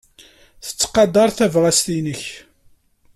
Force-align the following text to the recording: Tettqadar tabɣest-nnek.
Tettqadar 0.65 1.29
tabɣest-nnek. 1.37 2.23